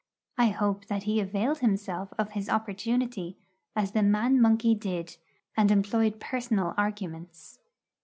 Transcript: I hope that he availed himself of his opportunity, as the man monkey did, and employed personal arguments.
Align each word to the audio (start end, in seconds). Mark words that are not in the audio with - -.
I 0.35 0.47
hope 0.47 0.87
that 0.87 1.03
he 1.03 1.19
availed 1.19 1.59
himself 1.59 2.11
of 2.17 2.31
his 2.31 2.49
opportunity, 2.49 3.37
as 3.75 3.91
the 3.91 4.01
man 4.01 4.41
monkey 4.41 4.73
did, 4.73 5.17
and 5.55 5.69
employed 5.69 6.19
personal 6.19 6.73
arguments. 6.75 7.59